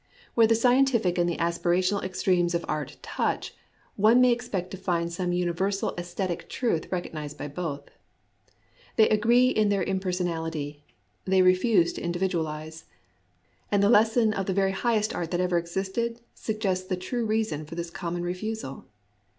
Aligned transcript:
Where 0.33 0.47
the 0.47 0.55
scientific 0.55 1.19
and 1.19 1.29
the 1.29 1.37
aspirational 1.37 2.01
extremes 2.01 2.55
of 2.55 2.65
art 2.67 2.97
touch, 3.03 3.53
one 3.95 4.19
may 4.19 4.31
expect 4.31 4.71
to 4.71 4.77
find 4.77 5.13
some 5.13 5.31
universal 5.31 5.93
sesthetic 5.95 6.49
truth 6.49 6.91
recognized 6.91 7.37
by 7.37 7.47
both. 7.49 7.83
They 8.95 9.07
agree 9.09 9.49
in 9.49 9.69
their 9.69 9.83
impersonality: 9.83 10.83
they 11.25 11.43
refuse 11.43 11.93
to 11.93 12.01
individualize. 12.01 12.85
And 13.71 13.83
the 13.83 13.89
lesson 13.89 14.33
of 14.33 14.47
the 14.47 14.55
very 14.55 14.71
highest 14.71 15.13
art 15.13 15.29
that 15.29 15.39
ever 15.39 15.59
existed 15.59 16.19
sug 16.33 16.61
gests 16.61 16.87
the 16.87 16.97
true 16.97 17.23
reason 17.27 17.65
for 17.67 17.75
this 17.75 17.91
common 17.91 18.23
refusal. 18.23 18.85